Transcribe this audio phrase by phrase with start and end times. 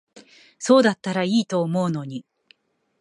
[0.57, 2.25] そうだったら良いと思うのに。